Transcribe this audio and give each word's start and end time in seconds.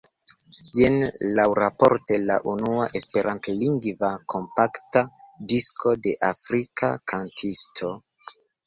Jen 0.77 0.95
laŭraporte 1.39 2.17
la 2.23 2.39
unua 2.55 2.87
Esperantlingva 3.01 4.11
kompakta 4.35 5.07
disko 5.55 5.97
de 6.09 6.19
afrika 6.35 6.95
kantisto. 7.15 7.97